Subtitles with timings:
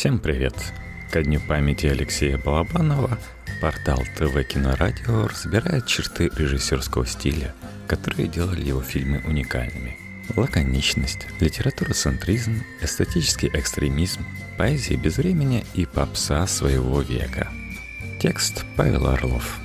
[0.00, 0.54] Всем привет!
[1.10, 3.18] Ко дню памяти Алексея Балабанова
[3.60, 7.54] портал ТВ Кинорадио разбирает черты режиссерского стиля,
[7.86, 9.98] которые делали его фильмы уникальными.
[10.34, 14.24] Лаконичность, литература-центризм, эстетический экстремизм,
[14.56, 17.48] поэзия без времени и попса своего века.
[18.22, 19.58] Текст Павел Орлов.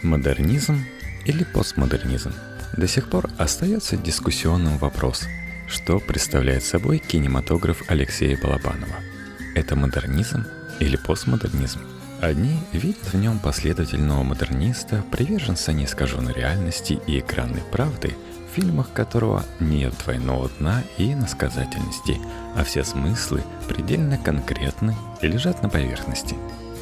[0.00, 0.84] Модернизм
[1.24, 2.32] или постмодернизм?
[2.76, 5.26] До сих пор остается дискуссионным вопрос,
[5.66, 9.15] что представляет собой кинематограф Алексея Балабанова.
[9.56, 10.44] Это модернизм
[10.80, 11.80] или постмодернизм?
[12.20, 18.14] Одни видят в нем последовательного модерниста, приверженца неискаженной реальности и экранной правды,
[18.50, 22.20] в фильмах которого нет двойного дна и насказательности,
[22.54, 26.36] а все смыслы предельно конкретны и лежат на поверхности.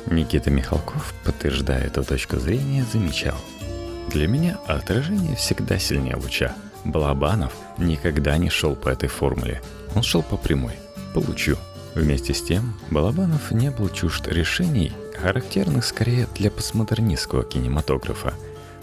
[0.06, 3.36] Никита Михалков, подтверждая эту точку зрения, замечал.
[4.10, 6.52] Для меня отражение всегда сильнее луча.
[6.84, 9.62] Балабанов никогда не шел по этой формуле.
[9.94, 10.74] Он шел по прямой.
[11.14, 11.56] Получу.
[11.94, 18.34] Вместе с тем, Балабанов не был чужд решений, характерных скорее для постмодернистского кинематографа.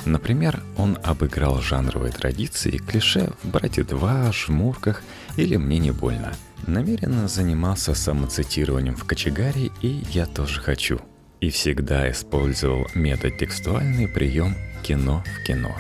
[0.06, 5.04] Например, он обыграл жанровые традиции, клише в «Брате 2», «Жмурках»
[5.36, 6.34] или «Мне не больно».
[6.66, 11.02] Намеренно занимался самоцитированием в «Кочегаре» и «Я тоже хочу».
[11.42, 15.76] И всегда использовал метод-текстуальный прием «кино в кино».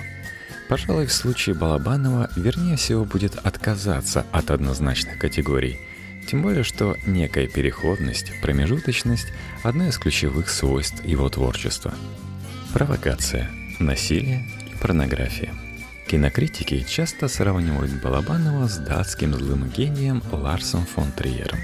[0.67, 5.80] Пожалуй, в случае Балабанова вернее всего будет отказаться от однозначных категорий–
[6.32, 9.28] тем более, что некая переходность, промежуточность–
[9.64, 11.94] одно из ключевых свойств его творчества.
[12.72, 15.54] Провокация, насилие и порнография.
[16.08, 21.59] Кинокритики часто сравнивают Балабанова с датским злым гением Ларсом фон Триером.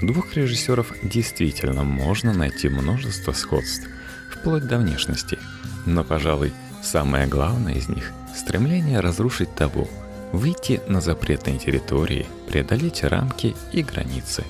[0.00, 3.86] Двух режиссеров действительно можно найти множество сходств,
[4.32, 5.38] вплоть до внешности.
[5.84, 9.90] Но, пожалуй, самое главное из них– стремление разрушить табу–
[10.32, 14.44] выйти на запретные территории, преодолеть рамки и границы.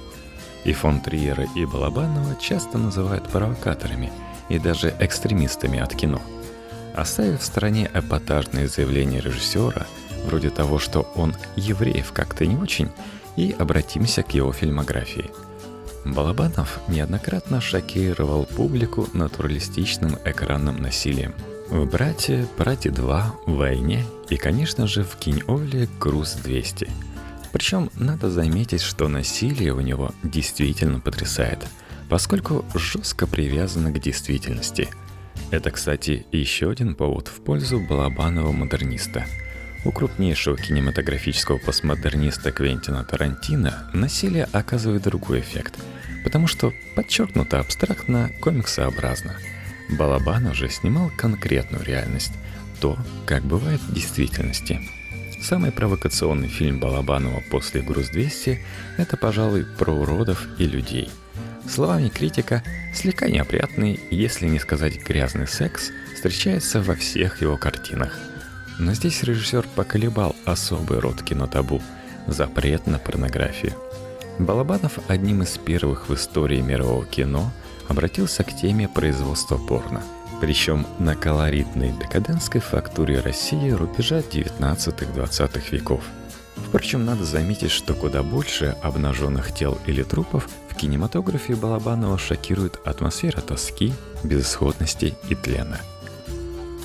[0.65, 4.13] И фон Триера и Балабанова часто называют провокаторами
[4.49, 6.21] и даже экстремистами от кино.
[6.95, 9.87] Оставив в стороне эпатажные заявления режиссера,
[10.25, 12.91] вроде того, что он евреев как-то не очень,
[13.37, 15.31] и обратимся к его фильмографии.
[16.07, 21.35] Балабанов неоднократно шокировал публику натуралистичным экранным насилием–
[21.69, 26.89] в «Брате», «Брате 2», в «Войне» и, конечно же, в «Кинь-Оле» «Груз-200».
[27.53, 31.67] Причем надо заметить, что насилие у него действительно потрясает,
[32.09, 34.89] поскольку жестко привязано к действительности.
[35.51, 39.27] Это, кстати, еще один повод в пользу Балабанова модерниста.
[39.85, 45.75] У крупнейшего кинематографического постмодерниста Квентина Тарантино насилие оказывает другой эффект,
[46.25, 49.37] потому что подчеркнуто абстрактно комиксообразно–
[49.89, 52.33] Балабан уже снимал конкретную реальность,
[52.81, 54.81] то, как бывает в действительности.
[55.41, 58.59] Самый провокационный фильм Балабанова после «Груз-200»—
[58.97, 61.11] это, пожалуй, про уродов и людей.
[61.69, 62.63] Словами критика,
[62.95, 68.19] слегка неопрятный, если не сказать грязный секс, встречается во всех его картинах.
[68.79, 71.83] Но здесь режиссер поколебал особый род кинотабу–
[72.27, 73.75] запрет на порнографию.
[74.39, 77.53] Балабанов одним из первых в истории мирового кино–
[77.89, 80.03] обратился к теме производства порно.
[80.41, 86.05] Причем на колоритной декадентской фактуре России рубежа 19-20 веков.
[86.57, 93.41] Впрочем, надо заметить, что куда больше обнаженных тел или трупов в кинематографе Балабанова шокирует атмосфера
[93.41, 93.95] тоски,
[94.25, 95.81] безысходности и тлена.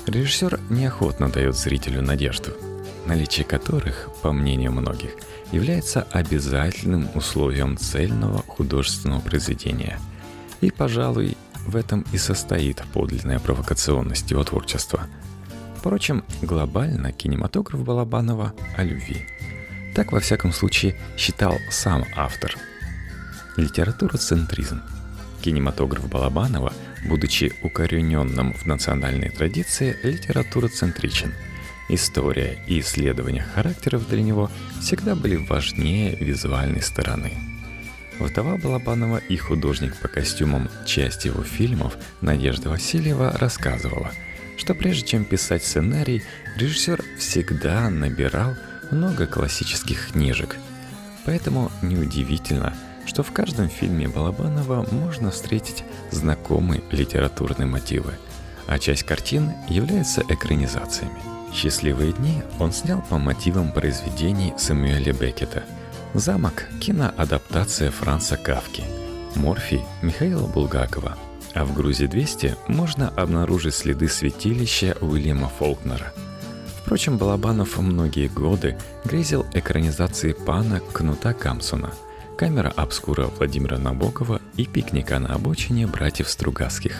[0.06, 2.52] Режиссер неохотно дает зрителю надежду,
[3.06, 5.10] наличие которых, по мнению многих,
[5.52, 9.98] является обязательным условием цельного художественного произведения–
[10.62, 11.36] и, пожалуй,
[11.66, 15.06] в этом и состоит подлинная провокационность его творчества.
[15.76, 19.26] Впрочем, глобально кинематограф Балабанова о любви.
[19.94, 22.56] Так, во всяком случае, считал сам автор.
[23.56, 24.80] Литература-центризм.
[25.42, 26.72] Кинематограф Балабанова,
[27.08, 31.34] будучи укорененным в национальной традиции, литература-центричен.
[31.88, 34.50] История и исследования характеров для него
[34.80, 37.32] всегда были важнее визуальной стороны–
[38.22, 44.12] Вдова Балабанова и художник по костюмам часть его фильмов Надежда Васильева рассказывала,
[44.56, 46.22] что прежде чем писать сценарий,
[46.56, 48.54] режиссер всегда набирал
[48.92, 50.56] много классических книжек.
[51.24, 52.74] Поэтому неудивительно,
[53.06, 55.82] что в каждом фильме Балабанова можно встретить
[56.12, 58.14] знакомые литературные мотивы,
[58.68, 61.20] а часть картин является экранизациями.
[61.52, 65.64] «Счастливые дни» он снял по мотивам произведений Самуэля Беккета–
[66.14, 68.84] Замок– киноадаптация Франца Кавки.
[69.34, 71.16] Морфий– Михаила Булгакова.
[71.54, 76.12] А в «Грузе-200» можно обнаружить следы святилища Уильяма Фолкнера.
[76.82, 81.92] Впрочем, Балабанов многие годы грезил экранизации пана Кнута Камсуна,
[82.36, 86.94] камера обскура Владимира Набокова и пикника на обочине братьев Стругацких.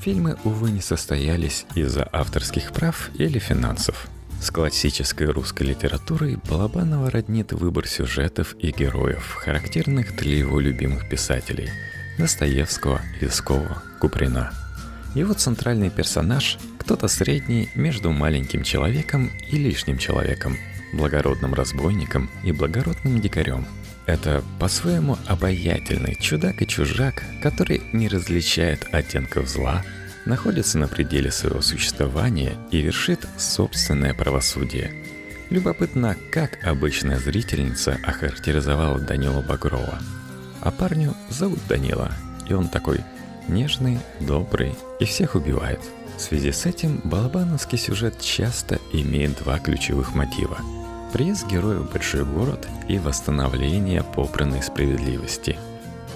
[0.00, 4.08] Фильмы, увы, не состоялись из-за авторских прав или финансов.
[4.40, 11.68] С классической русской литературой Балабанова роднит выбор сюжетов и героев, характерных для его любимых писателей–
[12.18, 14.52] Достоевского, Лескова, Куприна.
[15.14, 20.56] Его центральный персонаж– кто-то средний между маленьким человеком и лишним человеком,
[20.94, 23.66] благородным разбойником и благородным дикарем–
[24.06, 29.84] это по-своему обаятельный чудак и чужак, который не различает оттенков зла,
[30.24, 34.92] находится на пределе своего существования и вершит собственное правосудие.
[35.50, 39.98] Любопытно, как обычная зрительница охарактеризовала Данила Багрова.
[40.60, 42.12] А парню зовут Данила,
[42.48, 43.00] и он такой
[43.48, 45.80] нежный, добрый и всех убивает.
[46.16, 50.58] В связи с этим балабановский сюжет часто имеет два ключевых мотива–
[51.12, 55.58] Приезд героя в большой город и восстановление попранной справедливости.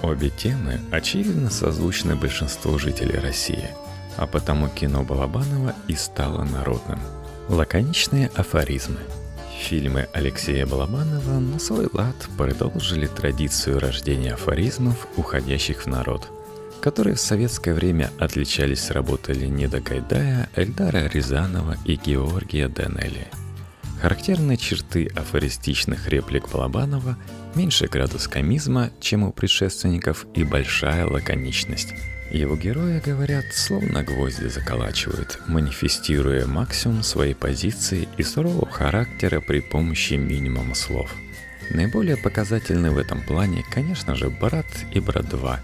[0.01, 3.69] Обе темы очевидно созвучны большинству жителей России,
[4.17, 6.99] а потому кино Балабанова и стало народным.
[7.49, 8.99] Лаконичные афоризмы.
[9.59, 16.29] Фильмы Алексея Балабанова на свой лад продолжили традицию рождения афоризмов, уходящих в народ–
[16.81, 23.27] которые в советское время отличались работой Леонида Гайдая, Эльдара Рязанова и Георгия Данелли–
[24.01, 27.17] Характерные черты афористичных реплик Балабанова–
[27.55, 31.93] меньший градус комизма, чем у предшественников, и большая лаконичность.
[32.31, 40.13] Его герои говорят, словно гвозди заколачивают, манифестируя максимум своей позиции и сурового характера при помощи
[40.13, 41.13] минимума слов.
[41.69, 45.59] Наиболее показательны в этом плане, конечно же, «Брат» и «Брат 2»,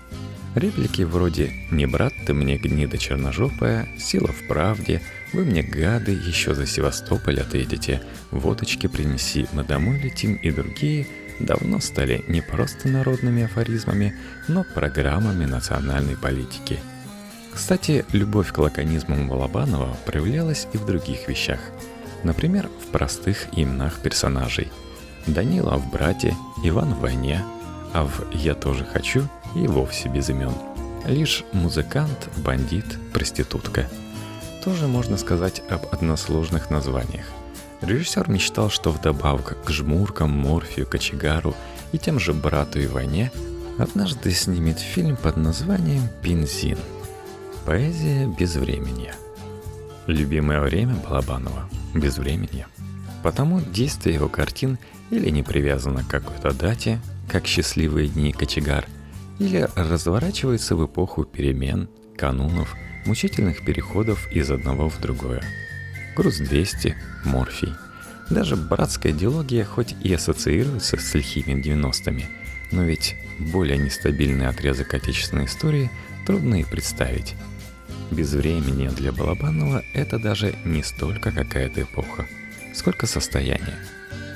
[0.54, 6.54] Реплики вроде «Не брат ты мне гнида черножопая», «Сила в правде», «Вы мне гады, еще
[6.54, 11.08] за Севастополь отъедете», «Водочки принеси, мы домой летим» и другие
[11.45, 14.15] давно стали не просто народными афоризмами,
[14.47, 16.79] но программами национальной политики.
[17.53, 21.59] Кстати, любовь к лаконизмам Балабанова проявлялась и в других вещах.
[22.23, 24.71] Например, в простых именах персонажей.
[25.27, 27.43] Данила в «Брате», Иван в «Войне»,
[27.93, 30.53] а в «Я тоже хочу» и вовсе без имен.
[31.05, 33.88] Лишь музыкант, бандит, проститутка.
[34.63, 37.25] Тоже можно сказать об односложных названиях.
[37.81, 41.56] Режиссер мечтал, что вдобавок к жмуркам, морфию, кочегару
[41.92, 43.31] и тем же брату и войне
[43.80, 46.78] однажды снимет фильм под названием «Бензин».
[47.66, 49.12] Поэзия без времени.
[50.06, 52.66] Любимое время Балабанова– без времени.
[53.24, 54.77] Потому действие его картин
[55.10, 58.86] или не привязано к какой-то дате, как «Счастливые дни кочегар»,
[59.39, 62.75] или разворачивается в эпоху перемен, канунов,
[63.06, 65.42] мучительных переходов из одного в другое.
[66.16, 66.94] Груз-200,
[67.25, 67.74] морфий.
[68.30, 72.25] Даже братская идеология хоть и ассоциируется с лихими 90-ми,
[72.72, 75.92] но ведь более нестабильный отрезок отечественной истории
[76.25, 77.36] трудно и представить.
[78.12, 82.25] Без времени для Балабанова это даже не столько какая-то эпоха,
[82.74, 83.75] сколько состояние–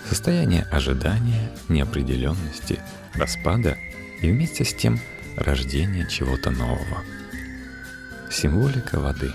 [0.08, 2.80] состояние ожидания, неопределенности,
[3.14, 3.78] распада
[4.22, 5.00] и вместе с тем
[5.36, 7.04] рождения чего-то нового.
[8.32, 9.32] Символика воды.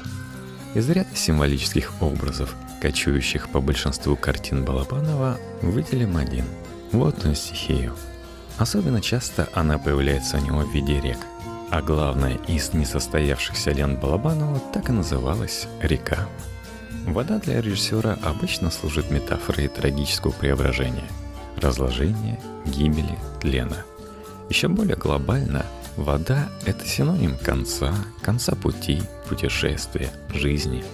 [0.72, 6.44] Из ряда символических образов, кочующих по большинству картин Балабанова, выделим один–
[6.93, 7.96] водную стихию.
[8.56, 11.19] Особенно часто она появляется у него в виде рек,
[11.70, 16.29] а главная из несостоявшихся лент Балабанова так и называлась «Река».
[17.05, 21.08] Вода для режиссера обычно служит метафорой трагического преображения,
[21.56, 23.79] разложения, гибели, тлена.
[24.48, 25.67] Еще более глобально,
[25.97, 30.85] вода– это синоним конца, конца пути, путешествия, жизни.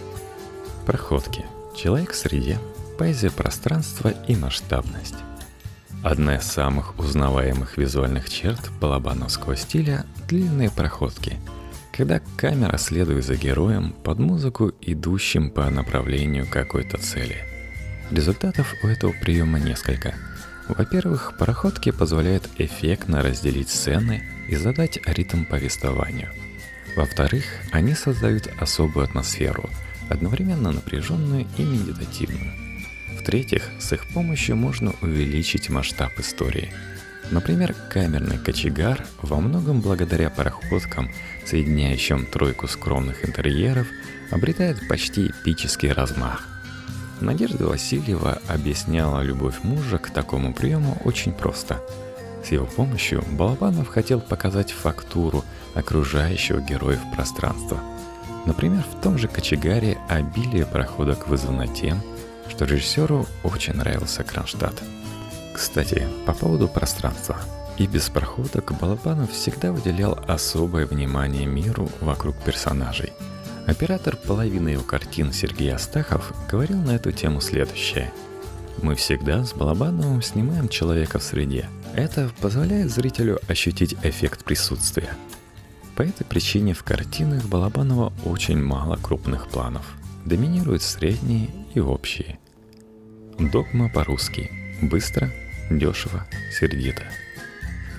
[0.84, 1.44] Проходки,
[1.76, 2.58] человек в среде,
[2.98, 5.16] поэзия пространства и масштабность.
[6.02, 11.38] Одна из самых узнаваемых визуальных черт балабановского стиля– длинные проходки–
[11.96, 17.38] когда камера следует за героем под музыку, идущим по направлению какой-то цели.
[18.10, 20.14] Результатов у этого приема несколько.
[20.68, 26.30] Во-первых, пароходки позволяют эффектно разделить сцены и задать ритм повествованию.
[26.96, 29.68] Во-вторых, они создают особую атмосферу,
[30.08, 32.52] одновременно напряженную и медитативную.
[33.18, 36.72] В-третьих, с их помощью можно увеличить масштаб истории–
[37.30, 41.10] Например, камерный кочегар во многом благодаря пароходкам,
[41.44, 43.88] соединяющим тройку скромных интерьеров,
[44.30, 46.46] обретает почти эпический размах.
[47.20, 51.80] Надежда Васильева объясняла любовь мужа к такому приему очень просто.
[52.44, 57.80] С его помощью Балабанов хотел показать фактуру окружающего героев пространства.
[58.44, 62.00] Например, в том же «Кочегаре» обилие проходок вызвано тем,
[62.48, 64.80] что режиссеру очень нравился Кронштадт.
[65.52, 67.36] Кстати, по поводу пространства.
[67.78, 73.12] и без проходок Балабанов всегда уделял особое внимание миру вокруг персонажей.
[73.66, 78.12] Оператор половины его картин Сергей Астахов говорил на эту тему следующее.
[78.80, 81.68] «Мы всегда с Балабановым снимаем человека в среде.
[81.96, 85.14] Это позволяет зрителю ощутить эффект присутствия.
[85.96, 89.86] По этой причине в картинах Балабанова очень мало крупных планов.
[90.26, 92.38] Доминируют средние и общие.
[93.38, 94.50] Догма по-русски.
[94.82, 95.32] Быстро,
[95.70, 97.04] дешево, сердито.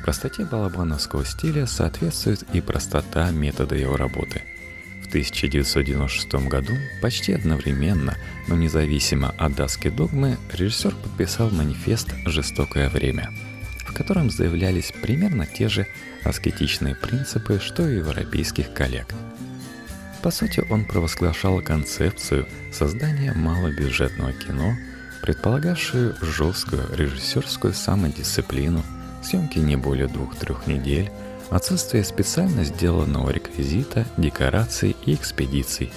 [0.03, 4.43] Простоте балабановского стиля соответствует и простота метода его работы.
[5.03, 8.15] В 1996 году, почти одновременно,
[8.47, 13.31] но независимо от даски догмы, режиссер подписал манифест «Жестокое время»,
[13.87, 15.87] в котором заявлялись примерно те же
[16.23, 19.07] аскетичные принципы, что и европейских коллег.
[20.21, 24.75] По сути, он провозглашал концепцию создания малобюджетного кино–
[25.21, 28.81] предполагавшую жесткую режиссерскую самодисциплину,
[29.21, 31.11] съемки не более двух-трех недель,
[31.49, 35.91] отсутствие специально сделанного реквизита, декораций и экспедиций,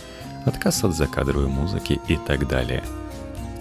[0.45, 2.83] отказ от закадровой музыки и так далее.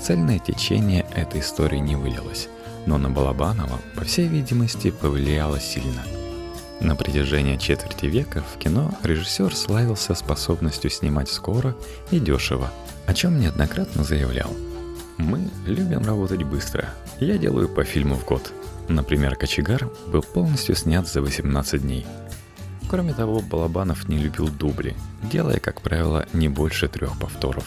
[0.02, 2.48] Цельное течение этой истории не вылилось,
[2.86, 6.04] но на Балабанова, по всей видимости, повлияло сильно.
[6.80, 11.76] На протяжении четверти века в кино режиссер славился способностью снимать скоро
[12.12, 12.72] и дешево,
[13.06, 14.52] о чем неоднократно заявлял–
[15.20, 16.90] мы любим работать быстро.
[17.20, 18.54] Я делаю по фильму в год.
[18.88, 22.08] Например, «Кочегар» был полностью снят за 18 дней.
[22.90, 27.66] Кроме того, Балабанов не любил дубли, делая, как правило, не больше трех повторов.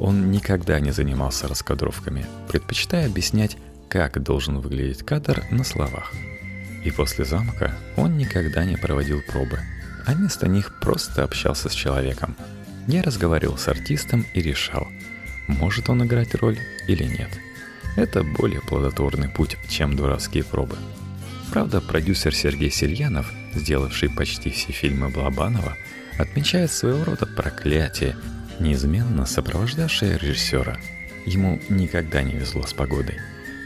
[0.00, 3.56] Он никогда не занимался раскадровками, предпочитая объяснять,
[3.90, 6.12] как должен выглядеть кадр на словах.
[6.84, 9.60] И после замка он никогда не проводил пробы,
[10.06, 12.36] а вместо них просто общался с человеком.
[12.86, 14.88] Я разговаривал с артистом и решал–
[15.50, 17.28] может он играть роль или нет.
[17.96, 20.76] Это более плодотворный путь, чем дурацкие пробы.
[21.50, 25.76] Правда, продюсер Сергей Сельянов, сделавший почти все фильмы Блабанова,
[26.18, 28.16] отмечает своего рода проклятие,
[28.60, 30.78] неизменно сопровождавшее режиссера.
[31.26, 33.18] Ему никогда не везло с погодой.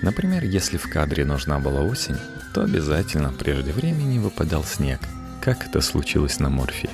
[0.05, 2.17] Например, если в кадре нужна была осень,
[2.53, 5.01] то обязательно прежде времени выпадал снег,
[5.41, 6.91] как это случилось на Морфии.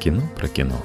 [0.00, 0.84] Кино про кино.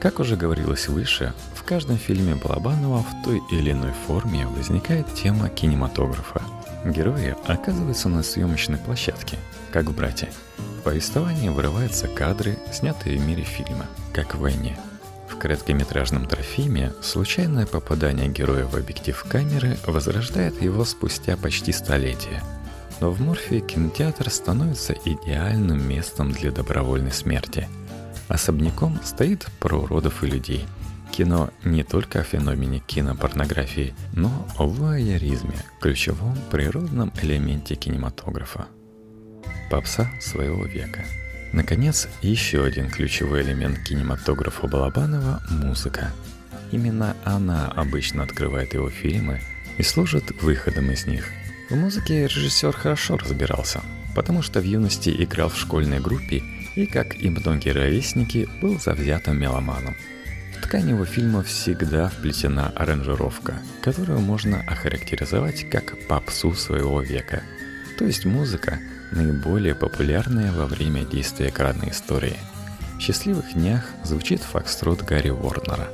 [0.00, 1.34] Как уже говорилось выше,
[1.66, 6.40] каждом фильме Балабанова в той или иной форме возникает тема кинематографа.
[6.84, 9.36] Герои оказываются на съемочной площадке,
[9.72, 10.30] как в «Брате».
[10.78, 14.78] В повествовании вырываются кадры, снятые в мире фильма, как в «Войне».
[16.22, 22.42] В трофиме случайное попадание героя в объектив камеры возрождает его спустя почти столетие.
[23.00, 27.68] Но в Морфе кинотеатр становится идеальным местом для добровольной смерти.
[28.28, 30.64] Особняком стоит про уродов и людей–
[31.16, 38.66] Кино не только о феномене кинопорнографии, но о вояризме, ключевом природном элементе кинематографа.
[39.70, 41.06] Попса своего века.
[41.52, 46.12] Наконец, еще один ключевой элемент кинематографа Балабанова– музыка.
[46.72, 49.40] Именно она обычно открывает его фильмы
[49.78, 51.28] и служит выходом из них.
[51.70, 53.80] В музыке режиссер хорошо разбирался,
[54.14, 56.42] потому что в юности играл в школьной группе
[56.74, 59.96] и, как и многие ровесники, был завзятым меломаном–
[60.66, 67.44] ткань его фильма всегда вплетена аранжировка, которую можно охарактеризовать как попсу своего века.
[67.98, 68.80] То есть музыка,
[69.12, 72.36] наиболее популярная во время действия экранной истории.
[72.96, 75.88] В «Счастливых днях» звучит фокстрот Гарри Уорнера.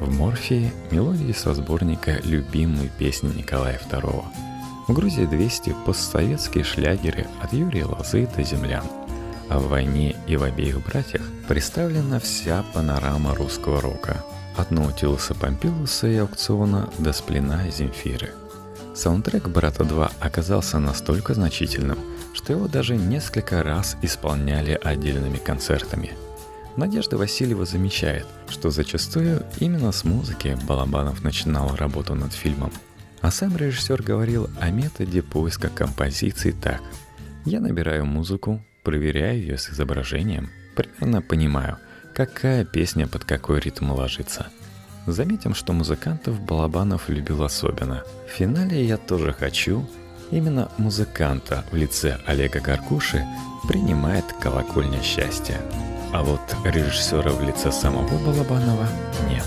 [0.00, 4.24] В «Морфии»— мелодии со сборника «Любимые песни Николая II».
[4.88, 8.84] В «Грузии 200»— постсоветские шлягеры от Юрия Лозы до «Землян».
[9.48, 14.24] А в «Войне» и в «Обеих братьях» представлена вся панорама русского рока.
[14.56, 18.30] От Наутилуса Помпилуса и аукциона до Сплина и Земфиры.
[18.96, 21.98] Саундтрек «Брата 2» оказался настолько значительным,
[22.32, 26.12] что его даже несколько раз исполняли отдельными концертами.
[26.78, 32.72] Надежда Васильева замечает, что зачастую именно с музыки Балабанов начинал работу над фильмом.
[33.20, 36.80] А сам режиссер говорил о методе поиска композиций так.
[37.44, 41.76] Я набираю музыку, проверяю ее с изображением, примерно понимаю,
[42.14, 44.46] какая песня под какой ритм ложится.
[45.06, 48.02] Заметим, что музыкантов Балабанов любил особенно.
[48.26, 49.88] В финале «Я тоже хочу»
[50.32, 53.24] именно музыканта в лице Олега Гаркуши
[53.68, 55.60] принимает колокольня счастья.
[56.12, 58.88] А вот режиссера в лице самого Балабанова
[59.30, 59.46] нет.